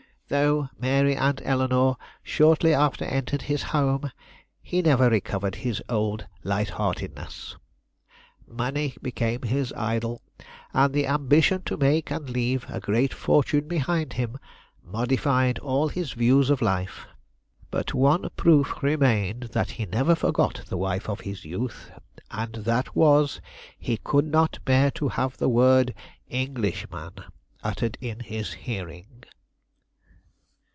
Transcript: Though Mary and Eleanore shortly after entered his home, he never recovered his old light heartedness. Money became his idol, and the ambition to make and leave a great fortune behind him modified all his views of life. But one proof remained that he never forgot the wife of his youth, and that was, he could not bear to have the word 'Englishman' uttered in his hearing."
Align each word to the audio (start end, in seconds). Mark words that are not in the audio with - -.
Though 0.33 0.69
Mary 0.79 1.17
and 1.17 1.41
Eleanore 1.43 1.97
shortly 2.23 2.73
after 2.73 3.03
entered 3.03 3.41
his 3.41 3.63
home, 3.75 4.11
he 4.61 4.81
never 4.81 5.09
recovered 5.09 5.55
his 5.55 5.83
old 5.89 6.25
light 6.41 6.69
heartedness. 6.69 7.57
Money 8.47 8.95
became 9.01 9.41
his 9.41 9.73
idol, 9.73 10.21
and 10.73 10.93
the 10.93 11.05
ambition 11.05 11.63
to 11.63 11.75
make 11.75 12.11
and 12.11 12.29
leave 12.29 12.65
a 12.69 12.79
great 12.79 13.13
fortune 13.13 13.67
behind 13.67 14.13
him 14.13 14.37
modified 14.81 15.59
all 15.59 15.89
his 15.89 16.13
views 16.13 16.49
of 16.49 16.61
life. 16.61 17.07
But 17.69 17.93
one 17.93 18.29
proof 18.37 18.81
remained 18.81 19.49
that 19.51 19.71
he 19.71 19.85
never 19.85 20.15
forgot 20.15 20.63
the 20.69 20.77
wife 20.77 21.09
of 21.09 21.19
his 21.19 21.43
youth, 21.43 21.91
and 22.29 22.53
that 22.53 22.95
was, 22.95 23.41
he 23.77 23.97
could 23.97 24.27
not 24.27 24.59
bear 24.63 24.91
to 24.91 25.09
have 25.09 25.35
the 25.35 25.49
word 25.49 25.93
'Englishman' 26.29 27.15
uttered 27.61 27.97
in 27.99 28.21
his 28.21 28.53
hearing." 28.53 29.07